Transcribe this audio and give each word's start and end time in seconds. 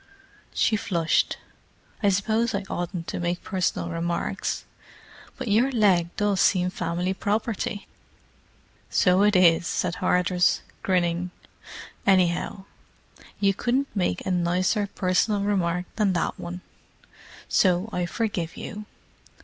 She 0.51 0.77
flushed. 0.77 1.37
"I 2.01 2.09
suppose 2.09 2.55
I 2.55 2.63
oughtn't 2.71 3.05
to 3.09 3.19
make 3.19 3.43
personal 3.43 3.89
remarks, 3.91 4.65
but 5.37 5.47
your 5.47 5.71
leg 5.71 6.09
does 6.17 6.41
seem 6.41 6.71
family 6.71 7.13
property!" 7.13 7.87
"So 8.89 9.21
it 9.21 9.35
is," 9.35 9.67
said 9.67 9.97
Hardress, 9.97 10.61
grinning. 10.81 11.29
"Anyhow, 12.07 12.65
you 13.39 13.53
couldn't 13.53 13.95
make 13.95 14.25
a 14.25 14.31
nicer 14.31 14.87
personal 14.95 15.41
remark 15.41 15.85
than 15.97 16.13
that 16.13 16.39
one. 16.39 16.61
So 17.47 17.87
I 17.93 18.07
forgive 18.07 18.57
you. 18.57 18.87